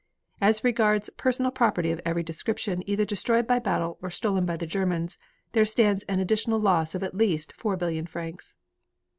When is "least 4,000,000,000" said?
7.13-8.09